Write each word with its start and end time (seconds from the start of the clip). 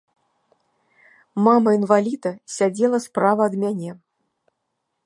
Мама 1.47 1.69
інваліда 1.79 2.31
сядзела 2.57 2.97
справа 3.07 3.41
ад 3.51 3.55
мяне. 3.67 3.91